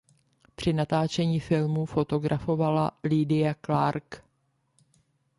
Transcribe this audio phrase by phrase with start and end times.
[0.55, 4.21] Při natáčení filmu fotografovala Lydia Clarke.